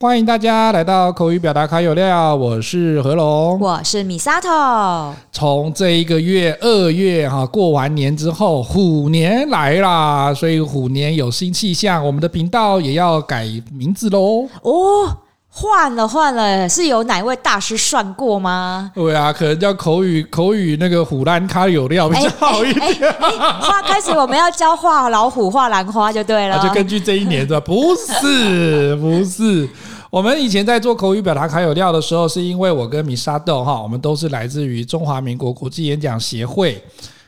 [0.00, 5.12] 欢迎大家来到口语表达卡有料，我是何龙，我是米沙头。
[5.32, 14.46] 从这一个月二月哈过完年之后，虎年来啦，所以虎年有新气象，我们的频道也要改名字喽。
[14.62, 15.16] 哦，
[15.60, 18.92] 换了换了，是有哪位大师算过吗？
[18.94, 22.86] 对啊，可能叫口语口语那个虎兰卡有料比较好一点。
[22.86, 29.68] 哎哎哎、话开始我们要教画老虎画兰花就对了，啊、就根据这一年的，不是不是。
[30.10, 36.80] 我们以前在做口语表达卡有料的时候，是因为我跟米沙豆哈，我们都是来自于中华民国国际演讲协会，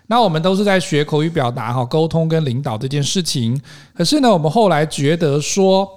[0.06, 3.60] 那我们都是在学口语表达哈，沟通跟领导这件事情。
[3.92, 5.88] 可是呢，我们后来觉得说。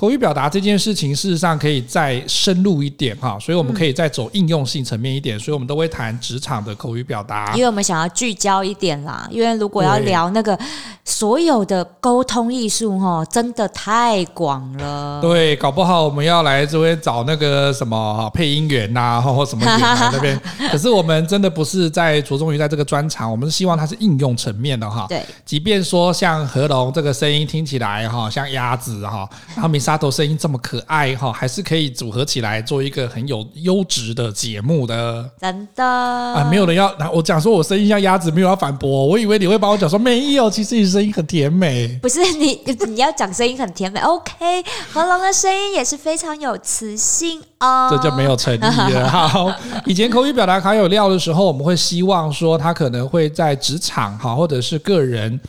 [0.00, 7.52] 口语表达这件事情，事实上可以再深入一点哈，所以我们可以再走应用性层面一点，所以我们都会谈职场的口语表达。
[7.54, 10.58] 因为我们想要聚焦一点啦，因为如果要聊那个
[11.04, 15.20] 所有的沟通艺术哈，真的太广了。
[15.20, 20.40] 对，搞不好我们要来这边找那个什么哈配音员呐，或 或什么演员那边。
[20.72, 25.04] 可是我们真的不是在着重于在这个专长，我们是希望它是应用层面的哈。
[25.10, 35.28] 对，即便说像何龙这个声音听起来哈像鸭子哈，然后米沙头声音这么可爱哈，还是可以组合起来做一个很有优质的节目的。
[35.40, 39.04] 真的啊，没有人要，我讲说我声音像鸭子，没有要反驳。
[39.04, 41.98] 我以为你会帮我讲说没有，其实你声音很甜美。
[42.00, 43.98] 不是你，你要讲声音很甜美。
[43.98, 47.88] OK，和龙的声音也是非常有磁性哦。
[47.90, 49.10] 这就没有诚意了。
[49.10, 49.52] 好，
[49.86, 55.40] 以前口语表达卡有料的时候，我们会希望说他可能会在职场哈，或者是个人。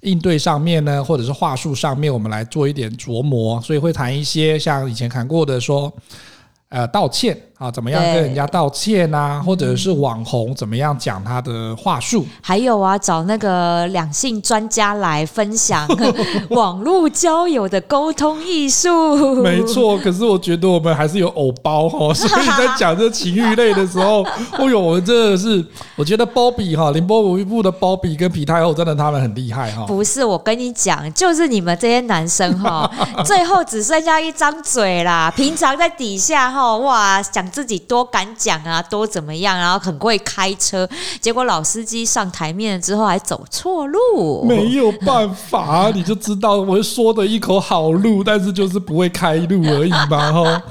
[0.00, 5.92] 应对上面呢，或者是话术上面，我们来做一点琢磨，所以会谈一些像以前谈过的说，
[6.68, 7.36] 呃，道歉。
[7.58, 9.42] 啊，怎么样跟人家道歉啊？
[9.44, 12.24] 或者是网红怎么样讲他的话术？
[12.40, 15.84] 还有啊，找那个两性专家来分享
[16.50, 19.42] 网络交友的沟通艺术。
[19.42, 24.22] 没错，可是我觉得我们还是有偶包哦， 所以在讲这情欲类的时候，
[24.56, 25.64] 哦 呦，我们真的是，
[25.96, 29.84] 我觉得包比哈，凌波微步的包比跟皮太后真的他们很厉害哈。
[29.84, 32.88] 不是，我跟你讲，就是你们这些男生哈，
[33.24, 35.28] 最后只剩下一张嘴啦。
[35.34, 37.47] 平常在底下哈，哇，讲。
[37.50, 40.88] 自己多敢讲啊，多怎么样，然后很会开车，
[41.20, 50.62] 结果老司机上台面之后还走错路，没有办法，你就知道我说的一口好路，但是就是不会开路而已嘛， 哈。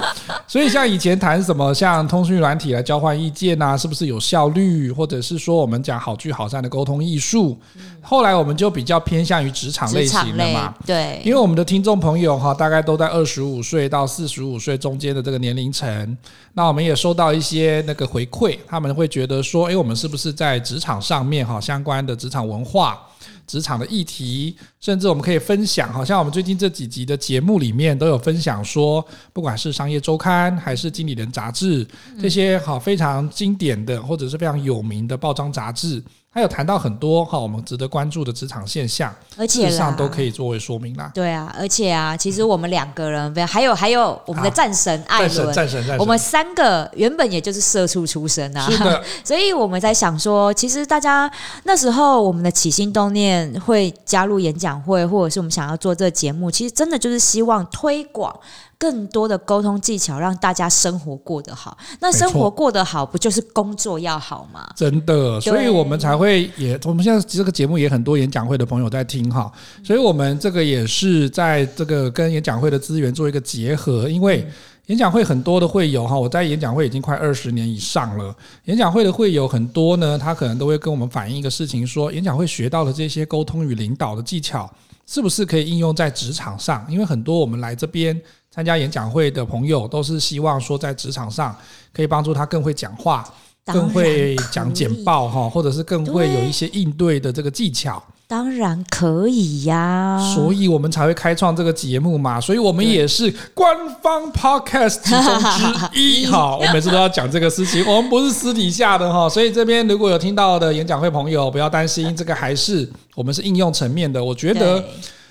[0.48, 7.58] 所以像以前谈什么，像通讯软体来交换意见啊，是不是有效率，或者是说我们讲好聚好散的沟通艺术，
[8.02, 16.18] 后来我们就比较偏向于职场类型的嘛，对，因为我们的听众朋友哈，大概都在二十五岁到四十五岁中间的这个年龄层，
[16.54, 23.02] 那我们也收到一些那个回馈，他们会觉得说，哎，我们是不是在职场上面哈，相关的职场文化、
[23.46, 31.88] 职场的议题，甚至我们可以分享，好像我们最近这几集的节目里面都有分享说，不管是商业周刊还是经理人杂志
[32.22, 36.04] 这些好非常经典的或者是非常有名的报章杂志。
[36.30, 41.10] 还有谈到很多哈，我们值得关注的职场现象，而且上都可以作为说明啦。
[41.12, 49.04] 对啊，而且啊，其实我们两个人，还有还有我们的战神艾伦，战神战神我们三个原本也就是社畜出身啊，是的。
[49.26, 51.32] 所以我们在想说，其实大家
[51.64, 53.17] 那时候我们的起心动念
[53.60, 58.38] 会加入演讲会，或者是我们想要做这个节目，其实真的就是希望推广。
[58.80, 61.76] 更多的沟通技巧，让大家生活过得好。
[62.00, 64.70] 那生活过得好，不就是工作要好吗？
[64.76, 69.52] 真的，所以我们才会也，我们现在这个节目也很多演讲会的朋友在听哈，
[69.84, 74.48] 所以我们这个也是在这个跟演讲会的资源做一个结合，因为
[74.88, 84.70] 演讲会很多的会友哈，我在演讲会已经快二十年以上了，演讲会的会友很多呢，他可能都会跟我们反映一个事情，说演讲会学到的这些沟通与领导的技巧，
[85.06, 86.86] 是不是可以应用在职场上？
[86.90, 88.20] 因为很多我们来这边。
[88.50, 91.56] 参加演讲会的朋友都是希望说，在职场上
[91.94, 93.24] 可以帮助他更会讲话，
[93.66, 98.02] 更会讲简报哈，或者是更会有一些应对的这个技巧。
[98.28, 102.42] 当然可以呀，所以我们才会开创这个节目嘛。
[102.42, 106.58] 所以我们也是官方 podcast 其中之一 哈。
[106.58, 109.30] 我每次都要讲这个事情，我们不是私底下的哈。
[109.30, 114.22] 所以这边如果有听到的演讲会朋友，不要担心，这个还是我们是应用层面的。
[114.24, 114.84] 我觉得。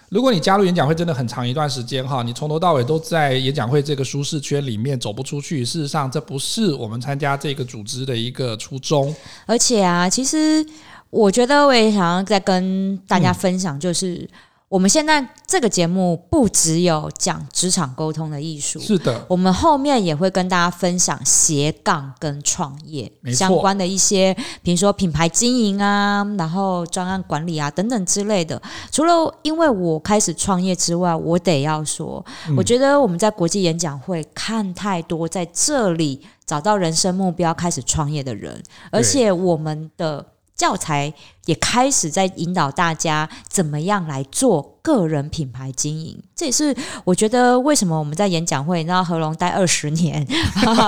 [0.08, 5.64] 如果你加入演讲会真的很长一段时间哈，你从头到尾都在演讲会这个舒适圈里面走不出去。
[5.64, 9.12] 事实上，这不是我们参加这个组织的一个初衷。
[9.46, 10.64] 而且啊，其实
[11.16, 14.28] 我觉得我也想要再跟大家分享，就是
[14.68, 28.60] 我们现在这个节目不只有讲职场沟通的艺术，是的，我们后面也会跟大家分享斜杠跟创业相关的一些，比如说品牌经营啊，然后专案管理啊等等之类的。
[28.92, 32.22] 除了因为我开始创业之外，我得要说，
[32.56, 40.26] 我觉得我们在国际演讲会看太多在这里找到人生目标开始创业的人，而且我们的。
[40.56, 41.12] 教材
[41.44, 46.74] 也开始在引导大家怎么样来做个人品牌经营，这也是
[47.04, 50.26] 我觉得为什么我们在演讲会，然后何龙待二十年，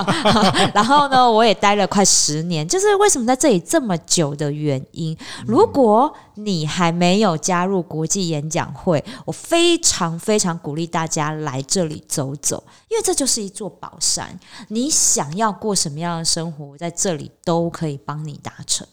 [0.73, 5.15] 然后呢，我也待了快十年，就是为什么在这里这么久的原因。
[5.45, 14.39] 如果你还没有加入国际演讲会，我非常非常鼓励大家来这里走走，因为这就是一座宝山，
[14.69, 18.87] 你想要过什么样的生活，在这里都可以帮你达成。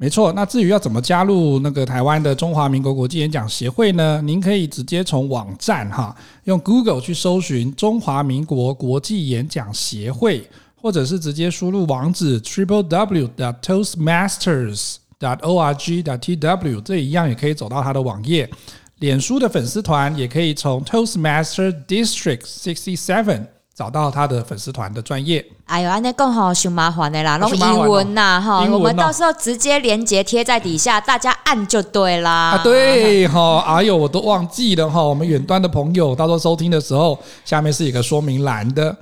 [0.00, 4.22] 没错，那至于要怎么加入那个台湾的中华民国国际演讲协会呢？
[4.22, 6.14] 您可以直接从网站哈，
[6.44, 10.48] 用 Google 去搜寻中华民国国际演讲协会，
[10.80, 18.48] 或者是直接输入网址 triple w dot toastmasters dot org dot tw，这一样也可以走到他的网页。
[19.00, 23.46] 脸书的粉丝团也可以从 Toastmaster District Sixty Seven。
[23.78, 25.44] 找到他的粉丝团的专业。
[25.66, 32.50] 哎呦，安尼讲好太麻烦的啦，弄英文呐哈，我们到时候直接连接贴在底下，大家按就对啦。
[32.56, 38.96] 啊，对哈，哎呦，我都忘记了哈，我们远端的朋友到时候收听的时候，下面是一个说明栏的。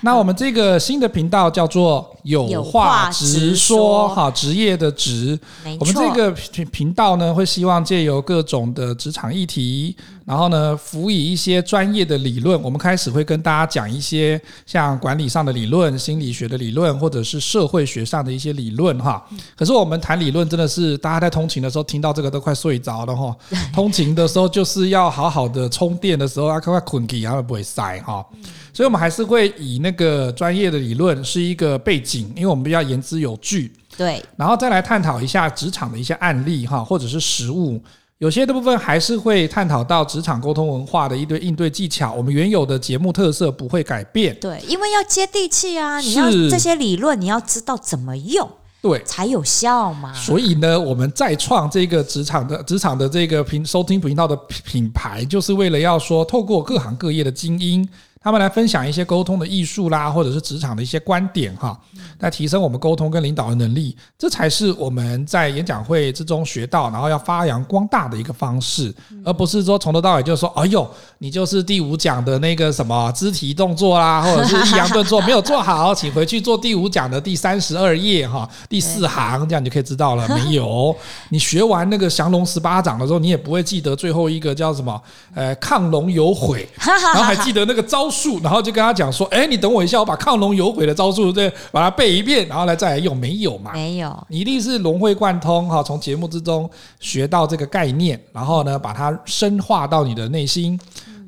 [0.00, 5.38] 那我们这个新的频道叫做有话直说，哈，职业的职。
[5.80, 12.60] 我们这个频频道呢，会希望借由各种的职场议题，然后呢，辅以一些专业的理论。
[12.62, 19.22] 我们开始会跟大家讲一些像管理上的理论、心理学的理论，或者是社会学上的一些理论，哈。
[19.54, 23.36] 可是我们谈理论，真的是大家在通勤的时候听到这个都快睡着了， 哈。
[23.74, 28.24] 通勤的时候就是要好好的充电的时候，啊快快困起，然后不会塞，哈。
[28.72, 33.72] 所以，我们还是会以那个专业的理论是一个背景，因为我们比较言之有据。
[33.96, 37.80] 对，然后再来探讨一下职场的一些案例哈，或者是实务。
[38.24, 42.14] 有些的部分还是会探讨到职场沟通文化的一堆应对技巧。
[42.14, 44.34] 我们原有的节目特色不会改变。
[44.40, 48.50] 对，因为要接地气啊，你要这些理论，你要知道怎么用，
[48.80, 50.10] 对，才有效嘛。
[50.14, 54.34] 所以呢，我们再创这个职场的职场的这个频收听频道的
[54.64, 57.86] 品牌，就是为了要说，透过各行各业的精英。
[58.24, 61.78] 他们来分享一些沟通的艺术啦，或者是职场的一些观点哈，
[62.20, 68.90] 来提升我们沟通跟领导的能力，这才是我们在演讲会之中学到，然后要发扬光大的一个方式，
[69.22, 70.88] 而不是说从头到尾就说，哎呦，
[71.18, 80.26] 你就是第五讲的那个什么肢体动作啦，或者是抑扬顿挫没有做好，请回去做第五讲的第三十二页哈， 第四行，这样你就可以知道了。
[80.28, 80.96] 没有，
[81.28, 84.98] 你学完那个降龙十八掌的时候，你也不会记得最后一个叫什么，
[85.34, 88.13] 呃，亢龙有悔， 然后还记得那个招。
[88.14, 93.14] 术，然后就跟他讲说：“哎，你等我一下，我把亢龙有悔的招数再把它背一遍，然后来再来用。
[93.14, 93.72] 没有嘛？
[93.72, 96.68] 没有，你一定是融会贯通哈，从节目之中
[97.00, 100.78] 学到这个概念，然后呢，把它深化到你的内心，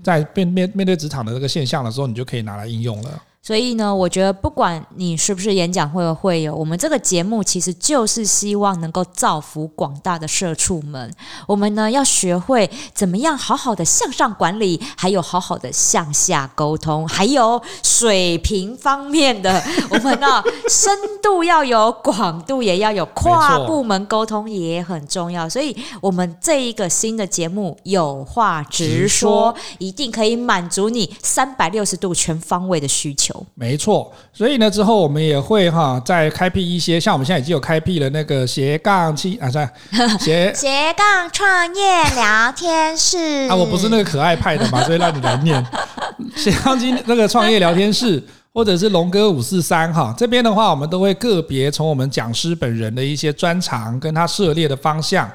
[0.03, 3.11] 在面面面对职场的这个现象的时候，你就可以拿来应用了。”
[3.47, 11.15] 所以呢，我觉得不管你是不是演讲会的会友，我们这个节目其实就是希望能够造福广大的社畜们。
[11.47, 25.49] 我们呢要学会怎么样好好的向上管理，还有好好的向下沟通，还有水平方面的， 我们呢深度要有，广度也要有，跨部门沟通也很重要。
[25.49, 33.36] 所以，我们这一个新的节目有话直说，一定可以满足你三百六十度全方位的需求。
[33.55, 39.69] 没错，所以呢，之后我们也会哈再开辟一些，像我们现在已经有开辟了那个斜杠七啊，算
[40.21, 45.67] 斜斜杠创业聊天室啊，我不是那个可爱派的嘛，所以让你来念
[46.37, 55.31] 斜杠七那个创业聊天室，或者是龙哥五四三哈这边的话，我们都会个别从我们讲师本人的一些专长跟他涉猎的方向。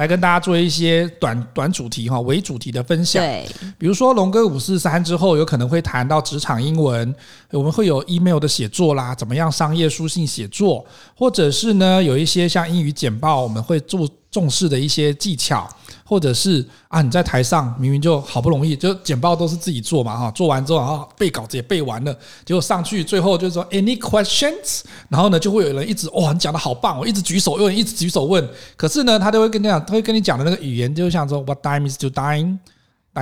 [0.00, 3.22] 来跟大家做一些短短主题哈，为主题的分享。
[3.22, 7.14] 对，比如说龙哥五四三之后，有可能会谈到职场英文，
[7.50, 10.82] 我们会有 email 的写作啦，怎么样商业书信写作，
[11.14, 15.68] 或者是呢有一些像英语简报，我们会做重视的一些技巧。
[16.04, 22.12] 或者是啊，你在台上明明就好不容易，就简报都是自己做嘛哈，做完之后然后背稿子也背完了，
[22.44, 24.80] 结果上去最后就是说 Any questions？
[25.08, 28.44] 然后呢就会有人一直哇，你讲的好棒，我一直举手，有人一直举手问，
[28.76, 32.58] 可是呢他都会跟你讲，他会跟你讲的那个语言就像说 What time is to dine？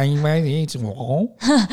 [0.05, 1.27] 因为你怎么哦，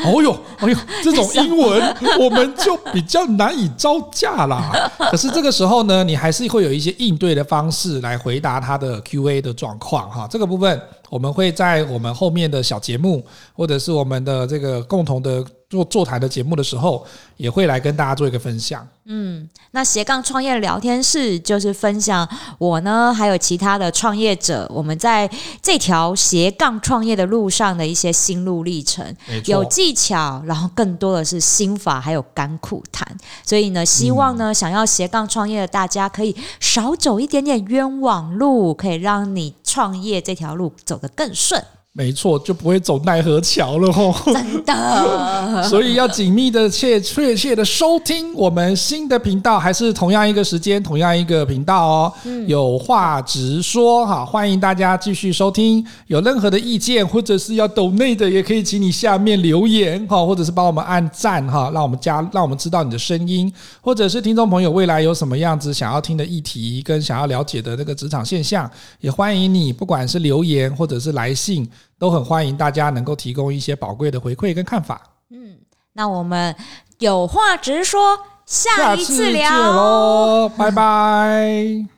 [0.05, 4.71] 哦哟，哎呦， 这种英文我们就比较难以招架啦。
[5.11, 10.27] 可是这个时候呢，你还是会有一些应对的方式来回答他的 Q&A 的状况哈。
[10.29, 17.05] 这个部分我们会在我们后面的小节目，或者是我们的这个共同的做座谈的节目的时候，
[17.37, 18.87] 也会来跟大家做一个分享。
[19.07, 25.29] 嗯，那斜杠创业聊天室就是分享我呢，还有其他的创业者，我们在
[25.61, 33.05] 这条斜杠创业的路上的一些心路历程，有技巧，然后更多的是心法，还有甘苦谈。
[33.43, 41.63] 所以呢，希望呢，想要斜杠创业的大家可以少走一点点冤枉路，可以让你创业这条路走得更顺。
[41.97, 44.13] 没错，就不会走奈何桥了吼。
[44.25, 52.13] 真的， 所以要紧密的、切确切的收听我们新的频道，还是同样一个时间、同样一个频道哦。
[52.25, 55.87] 嗯、有话直说哈，欢迎大家继续收听。
[56.07, 63.49] 有任何的意见或者是要抖内的，也可以请你下面留言哈，或者是帮我们按赞哈，让我们加，让我们知道你的声音，
[63.79, 71.65] 或者是听众朋友未来有什么样子想要听的议题跟想要了解的那个职场现象，也欢迎你，不管是留言或者是来信。
[71.97, 75.01] 都很欢迎大家能够提供一些宝贵的回馈跟看法。
[75.29, 75.57] 嗯，
[75.93, 76.55] 那我们
[76.99, 81.94] 有话直说，下一次聊喽，拜拜。